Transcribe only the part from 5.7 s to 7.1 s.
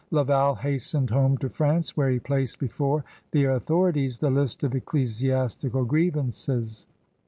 grievances.